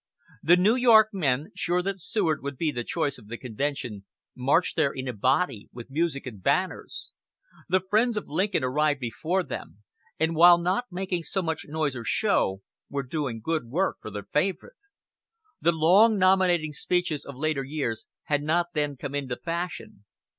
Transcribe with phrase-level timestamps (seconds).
[0.41, 4.75] The New York men, sure that Seward would be the choice of the convention, marched
[4.75, 7.11] there in a body, with music and banners.
[7.69, 9.83] The friends of Lincoln arrived before them,
[10.19, 14.23] and while not making so much noise or show, were doing good work for their
[14.23, 14.73] favorite.
[15.61, 20.05] The long nominating speeches of later years had not then come into fashion.